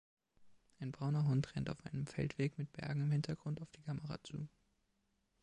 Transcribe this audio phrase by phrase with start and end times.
[0.79, 4.47] Ein brauner Hund rennt auf einem Feldweg mit Bergen im Hintergrund auf die Kamera zu.